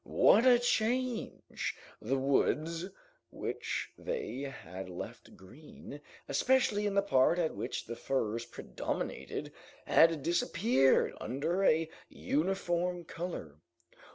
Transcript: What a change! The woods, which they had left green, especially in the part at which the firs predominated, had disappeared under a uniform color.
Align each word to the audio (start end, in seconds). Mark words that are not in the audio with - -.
What 0.03 0.47
a 0.47 0.57
change! 0.57 1.77
The 2.01 2.17
woods, 2.17 2.87
which 3.29 3.91
they 3.99 4.41
had 4.41 4.89
left 4.89 5.35
green, 5.37 6.01
especially 6.27 6.87
in 6.87 6.95
the 6.95 7.03
part 7.03 7.37
at 7.37 7.53
which 7.55 7.85
the 7.85 7.95
firs 7.95 8.43
predominated, 8.45 9.51
had 9.85 10.23
disappeared 10.23 11.13
under 11.21 11.63
a 11.63 11.87
uniform 12.09 13.03
color. 13.03 13.57